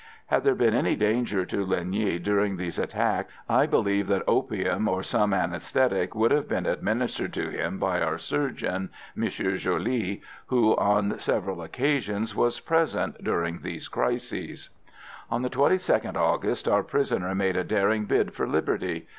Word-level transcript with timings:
Had 0.25 0.43
there 0.43 0.55
been 0.55 0.73
any 0.73 0.95
real 0.95 0.99
danger 1.11 1.45
to 1.45 1.63
Linh 1.63 1.91
Nghi 1.93 2.17
during 2.23 2.57
these 2.57 2.79
attacks 2.79 3.31
I 3.47 3.67
believe 3.67 4.07
that 4.07 4.23
opium, 4.27 4.87
or 4.87 5.03
some 5.03 5.29
anæsthetic, 5.29 6.15
would 6.15 6.31
have 6.31 6.47
been 6.49 6.65
administered 6.65 7.33
to 7.33 7.51
him 7.51 7.77
by 7.77 8.01
our 8.01 8.17
surgeon, 8.17 8.89
M. 9.15 9.27
Joly, 9.29 10.23
who, 10.47 10.75
on 10.77 11.19
several 11.19 11.61
occasions, 11.61 12.35
was 12.35 12.59
present 12.61 13.23
during 13.23 13.59
these 13.59 13.87
crises. 13.89 14.71
On 15.29 15.43
the 15.43 15.51
22nd 15.51 16.15
August 16.17 16.67
our 16.67 16.81
prisoner 16.81 17.35
made 17.35 17.55
a 17.55 17.63
daring 17.63 18.05
bid 18.05 18.33
for 18.33 18.47
liberty. 18.47 19.07